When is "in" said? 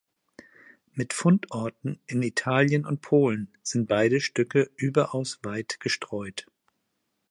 2.07-2.23